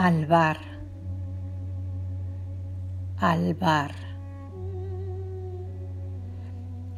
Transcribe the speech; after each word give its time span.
Albar, 0.00 0.58
Albar, 3.16 3.90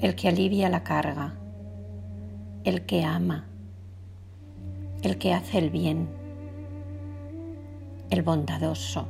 el 0.01 0.15
que 0.15 0.29
alivia 0.29 0.69
la 0.69 0.85
carga, 0.85 1.33
el 2.65 2.85
que 2.85 3.03
ama, 3.03 3.47
el 5.01 5.17
que 5.17 5.33
hace 5.33 5.57
el 5.57 5.71
bien, 5.71 6.11
el 8.11 8.21
bondadoso. 8.23 9.09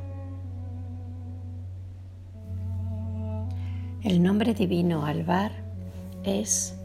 El 4.03 4.23
nombre 4.23 4.53
divino 4.53 5.05
Albar 5.05 5.51
es 6.23 6.79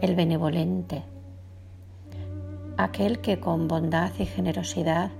el 0.00 0.16
benevolente, 0.16 1.04
aquel 2.76 3.20
que 3.20 3.38
con 3.38 3.68
bondad 3.68 4.10
y 4.18 4.26
generosidad 4.26 5.12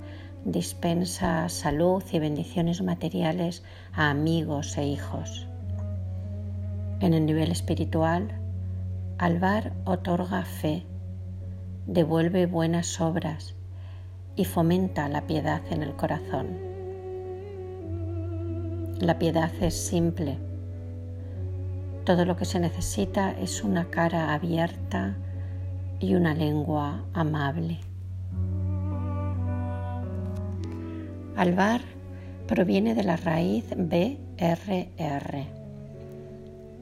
dispensa 0.45 1.48
salud 1.48 2.02
y 2.12 2.19
bendiciones 2.19 2.83
materiales 2.83 3.62
a 3.92 4.10
amigos 4.10 4.77
e 4.78 4.87
hijos. 4.87 5.47
En 7.01 7.14
el 7.14 7.27
nivel 7.27 7.51
espiritual, 7.51 8.38
Alvar 9.19 9.73
otorga 9.84 10.45
fe, 10.45 10.87
devuelve 11.87 12.47
buenas 12.47 13.01
obras 13.01 13.56
y 14.37 14.45
fomenta 14.45 15.09
la 15.09 15.27
piedad 15.27 15.61
en 15.70 15.83
el 15.83 15.97
corazón. 15.97 16.56
La 19.00 19.19
piedad 19.19 19.50
es 19.61 19.75
simple. 19.75 20.39
Todo 22.05 22.25
lo 22.25 22.36
que 22.36 22.45
se 22.45 22.61
necesita 22.61 23.33
es 23.33 23.64
una 23.64 23.86
cara 23.86 24.33
abierta 24.33 25.16
y 25.98 26.14
una 26.14 26.33
lengua 26.33 27.05
amable. 27.12 27.81
Alvar 31.39 31.83
proviene 32.48 32.97
de 32.97 33.05
la 33.05 33.17
raíz 33.17 33.64
BRR, 33.77 35.47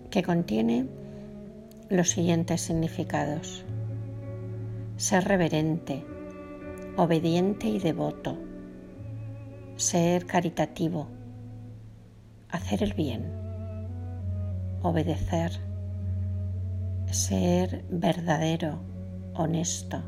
que 0.09 0.23
contiene 0.23 0.87
los 1.91 2.09
siguientes 2.09 2.63
significados. 2.63 3.67
Ser 4.97 5.25
reverente, 5.25 6.07
obediente 6.97 7.69
y 7.69 7.81
devoto. 7.81 8.39
Ser 9.77 10.25
caritativo. 10.25 11.09
Hacer 12.49 12.83
el 12.83 12.95
bien. 12.95 13.31
Obedecer. 14.81 15.53
Ser 17.11 17.85
verdadero, 17.91 18.79
honesto. 19.35 20.01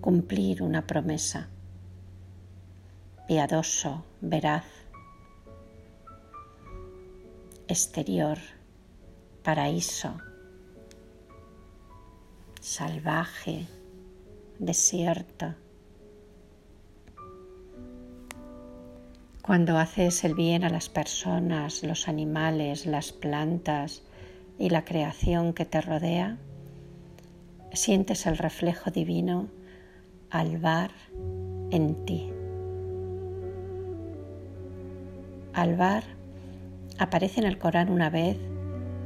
Cumplir 0.00 0.62
una 0.62 0.86
promesa 0.86 1.48
piadoso, 3.32 4.04
veraz, 4.20 4.66
exterior, 7.66 8.36
paraíso, 9.42 10.18
salvaje, 12.60 13.66
desierto. 14.58 15.54
Cuando 19.40 19.78
haces 19.78 20.24
el 20.24 20.34
bien 20.34 20.62
a 20.64 20.68
las 20.68 20.90
personas, 20.90 21.82
los 21.84 22.08
animales, 22.08 22.84
las 22.84 23.12
plantas 23.12 24.02
y 24.58 24.68
la 24.68 24.84
creación 24.84 25.54
que 25.54 25.64
te 25.64 25.80
rodea, 25.80 26.36
sientes 27.72 28.26
el 28.26 28.36
reflejo 28.36 28.90
divino 28.90 29.48
al 30.28 30.58
bar 30.58 30.90
en 31.70 32.04
ti. 32.04 32.31
Alvar 35.54 36.02
aparece 36.98 37.40
en 37.40 37.46
el 37.46 37.58
Corán 37.58 37.90
una 37.90 38.08
vez 38.08 38.38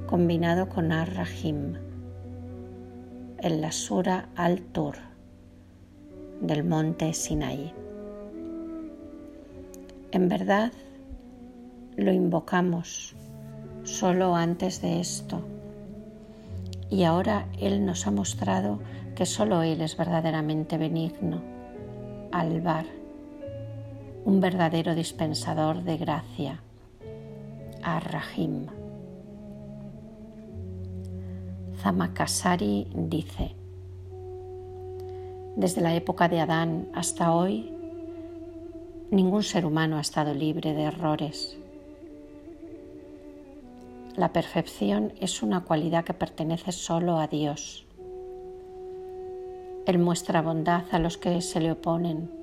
combinado 0.07 0.69
con 0.69 0.93
Ar-Rahim 0.93 1.75
en 3.39 3.61
la 3.61 3.73
Sura 3.73 4.29
Al-Tur 4.37 4.95
del 6.41 6.63
monte 6.63 7.13
Sinai. 7.15 7.75
En 10.13 10.29
verdad 10.29 10.73
lo 11.97 12.13
invocamos 12.13 13.17
solo 13.83 14.37
antes 14.37 14.81
de 14.81 15.01
esto. 15.01 15.43
Y 16.91 17.03
ahora 17.03 17.49
Él 17.59 17.85
nos 17.85 18.07
ha 18.07 18.13
mostrado 18.13 18.79
que 19.17 19.27
solo 19.27 19.63
Él 19.63 19.81
es 19.81 19.97
verdaderamente 19.97 20.79
benigno, 20.79 21.43
Alvar 22.31 22.96
un 24.27 24.41
verdadero 24.41 24.97
dispensador 24.97 25.85
de 25.85 25.97
gracia, 25.99 26.61
Ar-Rahim. 27.81 28.67
Zamakasari 31.81 32.89
dice, 32.93 33.55
desde 35.55 35.81
la 35.81 35.95
época 35.95 36.29
de 36.29 36.41
Adán 36.41 36.89
hasta 36.93 37.33
hoy, 37.33 37.71
ningún 39.13 39.45
ser 39.45 39.65
humano 39.65 39.97
ha 39.97 40.01
estado 40.01 40.35
libre 40.35 40.75
de 40.75 40.83
errores. 40.83 41.57
La 44.17 44.33
perfección 44.33 45.13
es 45.21 45.41
una 45.41 45.61
cualidad 45.63 46.05
que 46.05 46.15
pertenece 46.15 46.73
solo 46.73 47.21
a 47.21 47.29
Dios. 47.29 47.87
Él 49.87 50.01
muestra 50.01 50.43
bondad 50.43 50.83
a 50.91 50.99
los 50.99 51.17
que 51.17 51.41
se 51.41 51.61
le 51.61 51.71
oponen 51.71 52.36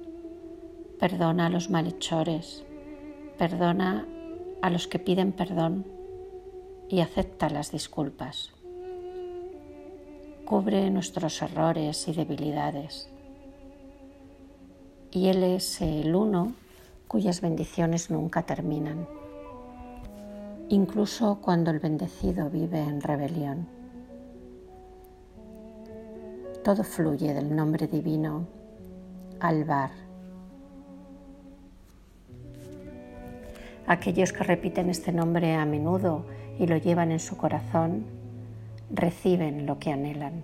perdona 1.00 1.48
a 1.48 1.50
los 1.50 1.70
malhechores, 1.70 2.64
perdona 3.38 4.08
a 4.62 4.70
los 4.70 4.88
que 4.88 5.00
piden 5.00 5.32
perdón 5.32 5.86
y 6.88 7.02
acepta 7.02 7.50
las 7.50 7.72
disculpas. 7.72 8.52
Cubre 10.46 10.90
nuestros 10.90 11.42
errores 11.42 12.08
y 12.08 12.14
debilidades. 12.14 13.10
Y 15.12 15.28
Él 15.28 15.44
es 15.44 15.82
el 15.82 16.16
uno 16.16 16.54
cuyas 17.08 17.42
bendiciones 17.42 18.10
nunca 18.10 18.44
terminan, 18.44 19.08
incluso 20.70 21.40
cuando 21.42 21.72
el 21.72 21.80
bendecido 21.80 22.50
vive 22.50 22.80
en 22.80 23.02
rebelión. 23.02 23.68
Todo 26.64 26.84
fluye 26.84 27.34
del 27.34 27.56
nombre 27.56 27.88
divino, 27.88 28.48
Alvar 29.40 29.92
Aquellos 33.86 34.32
que 34.32 34.44
repiten 34.44 34.90
este 34.90 35.12
nombre 35.12 35.56
a 35.56 35.66
menudo 35.66 36.26
y 36.58 36.68
lo 36.68 36.78
llevan 36.78 37.12
en 37.12 37.20
su 37.20 37.36
corazón, 37.36 38.06
reciben 38.90 39.66
lo 39.66 39.80
que 39.80 39.92
anhelan. 39.92 40.44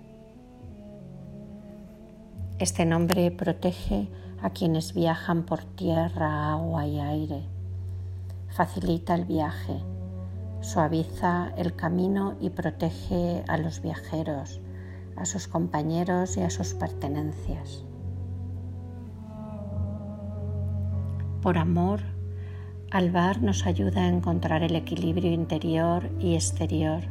Este 2.58 2.84
nombre 2.84 3.30
protege 3.30 4.08
a 4.42 4.50
quienes 4.50 4.92
viajan 4.92 5.44
por 5.44 5.64
tierra, 5.64 6.52
agua 6.52 6.86
y 6.86 7.00
aire, 7.00 7.42
facilita 8.50 9.14
el 9.14 9.24
viaje, 9.24 9.80
suaviza 10.60 11.52
el 11.56 11.74
camino 11.74 12.36
y 12.40 12.50
protege 12.50 13.42
a 13.48 13.56
los 13.56 13.80
viajeros, 13.80 14.60
a 15.16 15.24
sus 15.24 15.48
compañeros 15.48 16.36
y 16.36 16.42
a 16.42 16.50
sus 16.50 16.74
pertenencias. 16.74 17.84
Por 21.40 21.56
amor, 21.56 22.02
Alvar 22.90 23.40
nos 23.40 23.66
ayuda 23.66 24.00
a 24.02 24.08
encontrar 24.08 24.64
el 24.64 24.74
equilibrio 24.74 25.30
interior 25.30 26.10
y 26.18 26.34
exterior 26.34 27.02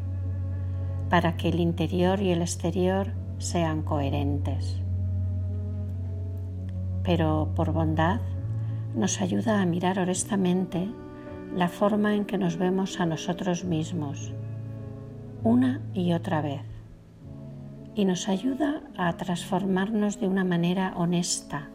para 1.10 1.38
que 1.38 1.48
el 1.48 1.62
interior 1.62 2.22
y 2.22 2.32
el 2.32 2.42
exterior 2.42 3.14
sean 3.38 3.84
coherentes. 3.84 4.82
Pero 7.02 7.54
por 7.56 7.72
bondad 7.72 8.20
nos 8.94 9.22
ayuda 9.22 9.62
a 9.62 9.66
mirar 9.66 10.00
honestamente 10.00 10.90
la 11.56 11.70
forma 11.70 12.14
en 12.14 12.26
que 12.26 12.38
nos 12.38 12.58
vemos 12.58 13.00
a 13.00 13.06
nosotros 13.06 13.64
mismos 13.64 14.34
una 15.46 15.82
y 15.94 16.12
otra 16.12 16.42
vez 16.42 16.64
y 17.96 18.04
nos 18.04 18.28
ayuda 18.28 18.82
a 18.98 19.16
transformarnos 19.16 20.20
de 20.20 20.28
una 20.28 20.44
manera 20.44 20.92
honesta, 20.98 21.70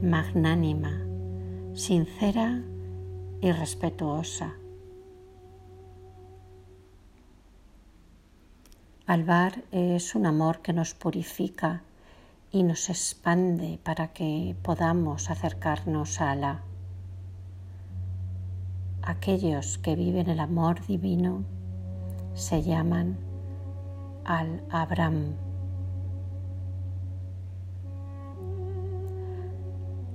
magnánima, 0.00 1.02
sincera 1.74 2.62
y 3.42 3.50
respetuosa. 3.50 4.54
Alvar 9.06 9.64
es 9.72 10.14
un 10.14 10.26
amor 10.26 10.62
que 10.62 10.72
nos 10.72 10.94
purifica 10.94 11.82
y 12.52 12.62
nos 12.62 12.88
expande 12.88 13.80
para 13.82 14.12
que 14.12 14.54
podamos 14.62 15.28
acercarnos 15.28 16.20
a 16.20 16.30
Alá. 16.30 16.62
Aquellos 19.02 19.76
que 19.78 19.96
viven 19.96 20.30
el 20.30 20.38
amor 20.38 20.86
divino 20.86 21.42
se 22.34 22.62
llaman 22.62 23.18
Al-Abram. 24.24 25.34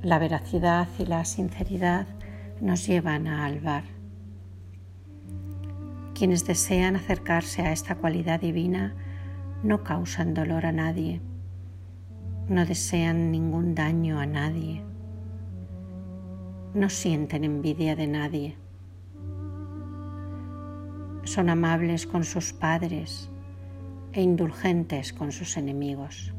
La 0.02 0.18
veracidad 0.18 0.88
y 0.98 1.06
la 1.06 1.26
sinceridad 1.26 2.08
nos 2.62 2.88
llevan 2.88 3.28
a 3.28 3.46
albar. 3.46 3.84
Quienes 6.14 6.46
desean 6.46 6.96
acercarse 6.96 7.62
a 7.62 7.72
esta 7.72 7.96
cualidad 7.96 8.40
divina 8.42 8.96
no 9.64 9.84
causan 9.84 10.34
dolor 10.34 10.66
a 10.66 10.72
nadie, 10.72 11.22
no 12.48 12.66
desean 12.66 13.32
ningún 13.32 13.76
daño 13.76 14.20
a 14.20 14.26
nadie, 14.26 14.84
no 16.74 16.90
sienten 16.90 17.44
envidia 17.44 17.96
de 17.96 18.08
nadie, 18.08 18.56
son 21.24 21.50
amables 21.50 22.08
con 22.08 22.24
sus 22.24 22.54
padres 22.54 23.30
e 24.14 24.22
indulgentes 24.22 25.14
con 25.14 25.32
sus 25.32 25.58
enemigos. 25.58 26.34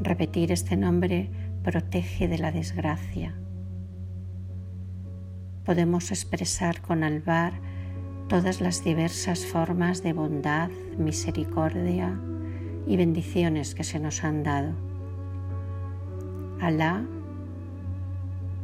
Repetir 0.00 0.52
este 0.52 0.76
nombre 0.76 1.30
protege 1.66 2.28
de 2.28 2.38
la 2.38 2.52
desgracia 2.52 3.34
podemos 5.66 6.12
expresar 6.12 6.80
con 6.80 7.02
albar 7.02 7.54
todas 8.28 8.60
las 8.60 8.84
diversas 8.84 9.44
formas 9.44 10.00
de 10.00 10.12
bondad, 10.12 10.70
misericordia 10.96 12.16
y 12.86 12.96
bendiciones 12.96 13.74
que 13.74 13.82
se 13.82 13.98
nos 13.98 14.22
han 14.22 14.44
dado. 14.44 14.72
Alá 16.60 17.04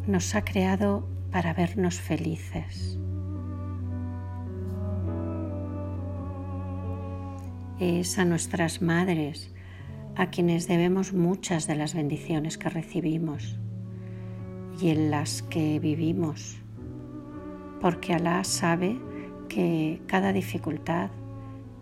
nos 0.06 0.36
ha 0.36 0.44
creado 0.44 1.04
para 1.32 1.52
vernos 1.54 1.96
felices. 2.00 2.98
Es 7.80 8.16
a 8.16 8.24
nuestras 8.24 8.80
madres 8.80 9.51
a 10.16 10.26
quienes 10.26 10.68
debemos 10.68 11.12
muchas 11.12 11.66
de 11.66 11.76
las 11.76 11.94
bendiciones 11.94 12.58
que 12.58 12.68
recibimos 12.68 13.58
y 14.80 14.90
en 14.90 15.10
las 15.10 15.42
que 15.42 15.78
vivimos 15.78 16.62
porque 17.82 18.14
Alá 18.14 18.44
sabe 18.44 18.96
que 19.48 20.00
cada 20.06 20.32
dificultad, 20.32 21.10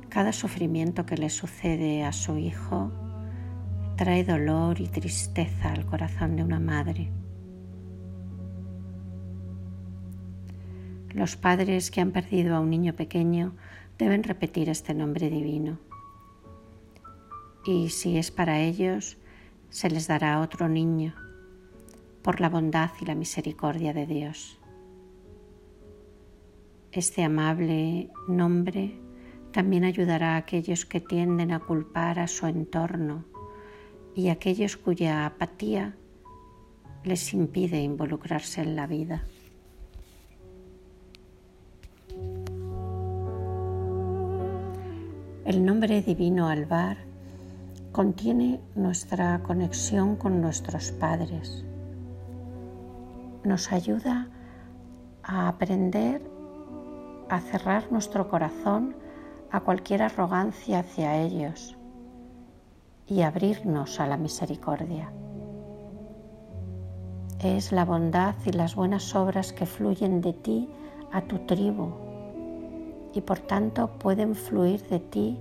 cada 0.08 0.32
sufrimiento 0.32 1.04
que 1.04 1.18
le 1.18 1.28
sucede 1.28 2.04
a 2.04 2.12
su 2.12 2.38
hijo 2.38 2.90
trae 3.96 4.24
dolor 4.24 4.80
y 4.80 4.86
tristeza 4.86 5.70
al 5.70 5.84
corazón 5.84 6.36
de 6.36 6.42
una 6.42 6.58
madre. 6.58 7.12
Los 11.10 11.36
padres 11.36 11.90
que 11.90 12.00
han 12.00 12.12
perdido 12.12 12.56
a 12.56 12.60
un 12.60 12.70
niño 12.70 12.94
pequeño 12.94 13.54
deben 13.98 14.22
repetir 14.22 14.70
este 14.70 14.94
nombre 14.94 15.28
divino. 15.28 15.78
Y 17.64 17.90
si 17.90 18.16
es 18.16 18.30
para 18.30 18.60
ellos, 18.60 19.18
se 19.68 19.90
les 19.90 20.08
dará 20.08 20.40
otro 20.40 20.68
niño 20.68 21.14
por 22.22 22.40
la 22.40 22.48
bondad 22.48 22.90
y 23.00 23.04
la 23.04 23.14
misericordia 23.14 23.92
de 23.92 24.06
Dios. 24.06 24.58
Este 26.92 27.22
amable 27.22 28.10
nombre 28.28 28.98
también 29.52 29.84
ayudará 29.84 30.34
a 30.34 30.38
aquellos 30.38 30.84
que 30.84 31.00
tienden 31.00 31.52
a 31.52 31.60
culpar 31.60 32.18
a 32.18 32.26
su 32.26 32.46
entorno 32.46 33.24
y 34.14 34.28
a 34.28 34.32
aquellos 34.32 34.76
cuya 34.76 35.26
apatía 35.26 35.94
les 37.04 37.32
impide 37.32 37.80
involucrarse 37.80 38.62
en 38.62 38.76
la 38.76 38.86
vida. 38.86 39.24
El 45.44 45.64
nombre 45.64 46.02
divino 46.02 46.48
Alvar 46.48 47.09
contiene 47.92 48.60
nuestra 48.74 49.42
conexión 49.42 50.16
con 50.16 50.40
nuestros 50.40 50.92
padres. 50.92 51.64
Nos 53.44 53.72
ayuda 53.72 54.28
a 55.22 55.48
aprender 55.48 56.22
a 57.28 57.40
cerrar 57.40 57.90
nuestro 57.90 58.28
corazón 58.28 58.94
a 59.50 59.60
cualquier 59.60 60.02
arrogancia 60.02 60.80
hacia 60.80 61.16
ellos 61.16 61.76
y 63.06 63.22
abrirnos 63.22 63.98
a 63.98 64.06
la 64.06 64.16
misericordia. 64.16 65.12
Es 67.40 67.72
la 67.72 67.84
bondad 67.84 68.34
y 68.44 68.52
las 68.52 68.74
buenas 68.74 69.14
obras 69.14 69.52
que 69.52 69.66
fluyen 69.66 70.20
de 70.20 70.32
ti 70.32 70.68
a 71.10 71.22
tu 71.22 71.38
tribu 71.46 71.90
y 73.12 73.20
por 73.22 73.40
tanto 73.40 73.98
pueden 73.98 74.34
fluir 74.34 74.82
de 74.88 75.00
ti 75.00 75.38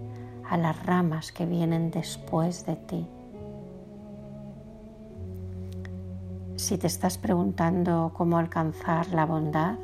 a 0.49 0.57
las 0.57 0.83
ramas 0.85 1.31
que 1.31 1.45
vienen 1.45 1.91
después 1.91 2.65
de 2.65 2.75
ti. 2.75 3.07
Si 6.55 6.77
te 6.77 6.87
estás 6.87 7.17
preguntando 7.17 8.11
cómo 8.15 8.37
alcanzar 8.37 9.13
la 9.13 9.25
bondad, 9.25 9.77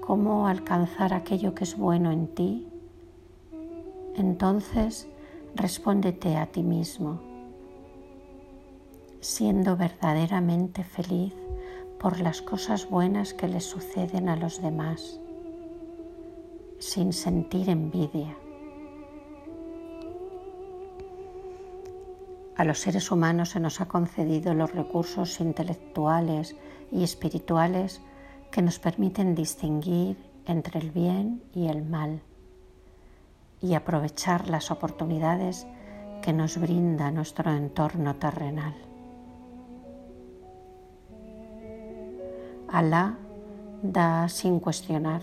cómo 0.00 0.46
alcanzar 0.46 1.12
aquello 1.12 1.54
que 1.54 1.64
es 1.64 1.76
bueno 1.76 2.12
en 2.12 2.28
ti, 2.28 2.68
entonces 4.14 5.08
respóndete 5.54 6.36
a 6.36 6.46
ti 6.46 6.62
mismo, 6.62 7.20
siendo 9.20 9.76
verdaderamente 9.76 10.84
feliz 10.84 11.34
por 11.98 12.20
las 12.20 12.40
cosas 12.40 12.88
buenas 12.88 13.34
que 13.34 13.48
le 13.48 13.60
suceden 13.60 14.28
a 14.28 14.36
los 14.36 14.62
demás, 14.62 15.20
sin 16.78 17.12
sentir 17.12 17.68
envidia. 17.68 18.36
A 22.58 22.64
los 22.64 22.80
seres 22.80 23.12
humanos 23.12 23.50
se 23.50 23.60
nos 23.60 23.80
ha 23.80 23.86
concedido 23.86 24.52
los 24.52 24.74
recursos 24.74 25.38
intelectuales 25.38 26.56
y 26.90 27.04
espirituales 27.04 28.00
que 28.50 28.62
nos 28.62 28.80
permiten 28.80 29.36
distinguir 29.36 30.16
entre 30.44 30.80
el 30.80 30.90
bien 30.90 31.40
y 31.54 31.68
el 31.68 31.84
mal 31.84 32.20
y 33.62 33.74
aprovechar 33.74 34.50
las 34.50 34.72
oportunidades 34.72 35.68
que 36.20 36.32
nos 36.32 36.58
brinda 36.58 37.12
nuestro 37.12 37.52
entorno 37.52 38.16
terrenal. 38.16 38.74
Alá 42.66 43.18
da 43.82 44.28
sin 44.28 44.58
cuestionar 44.58 45.22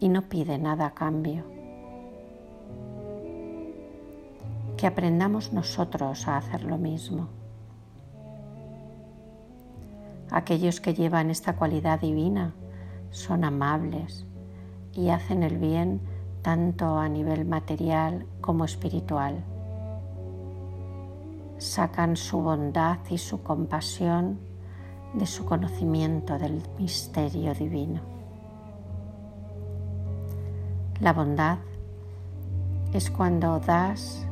y 0.00 0.08
no 0.08 0.22
pide 0.22 0.58
nada 0.58 0.86
a 0.86 0.94
cambio. 0.94 1.53
Que 4.84 4.88
aprendamos 4.88 5.54
nosotros 5.54 6.28
a 6.28 6.36
hacer 6.36 6.64
lo 6.64 6.76
mismo. 6.76 7.28
Aquellos 10.30 10.78
que 10.82 10.92
llevan 10.92 11.30
esta 11.30 11.56
cualidad 11.56 12.00
divina 12.00 12.52
son 13.10 13.44
amables 13.44 14.26
y 14.92 15.08
hacen 15.08 15.42
el 15.42 15.56
bien 15.56 16.02
tanto 16.42 16.98
a 16.98 17.08
nivel 17.08 17.46
material 17.46 18.26
como 18.42 18.66
espiritual. 18.66 19.42
Sacan 21.56 22.14
su 22.14 22.42
bondad 22.42 22.98
y 23.08 23.16
su 23.16 23.42
compasión 23.42 24.38
de 25.14 25.24
su 25.24 25.46
conocimiento 25.46 26.38
del 26.38 26.62
misterio 26.78 27.54
divino. 27.54 28.02
La 31.00 31.14
bondad 31.14 31.56
es 32.92 33.10
cuando 33.10 33.58
das 33.60 34.26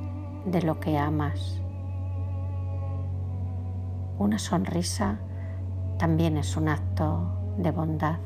de 0.46 0.62
lo 0.62 0.80
que 0.80 0.98
amas. 0.98 1.60
Una 4.18 4.38
sonrisa 4.38 5.18
también 5.98 6.36
es 6.36 6.56
un 6.56 6.68
acto 6.68 7.54
de 7.58 7.70
bondad. 7.70 8.18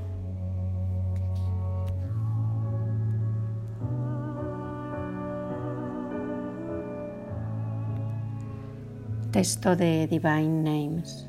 Texto 9.30 9.76
de 9.76 10.06
Divine 10.06 10.62
Names. 10.62 11.25